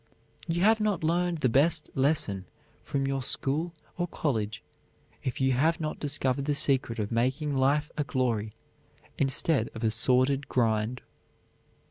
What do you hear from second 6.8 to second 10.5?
of making life a glory instead of a sordid